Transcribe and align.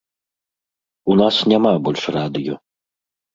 У 1.13 1.17
нас 1.21 1.35
няма 1.51 1.73
больш 1.89 2.01
радыё. 2.17 2.55